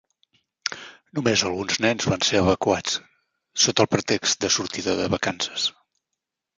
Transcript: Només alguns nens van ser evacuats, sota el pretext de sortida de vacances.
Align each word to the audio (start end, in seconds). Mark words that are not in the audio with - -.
Només 1.19 1.43
alguns 1.49 1.77
nens 1.87 2.09
van 2.13 2.25
ser 2.29 2.41
evacuats, 2.41 2.97
sota 3.67 3.87
el 3.87 3.93
pretext 3.95 4.45
de 4.47 4.55
sortida 4.61 5.01
de 5.05 5.11
vacances. 5.19 5.73